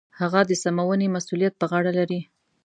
هغه 0.19 0.41
د 0.49 0.51
سمونې 0.63 1.07
مسوولیت 1.15 1.53
په 1.57 1.65
غاړه 1.71 1.91
لري. 1.99 2.19